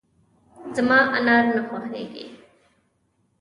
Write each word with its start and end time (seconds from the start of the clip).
زما 0.75 0.99
انار 1.17 1.43
نه 1.55 1.61
خوښېږي. 1.67 2.25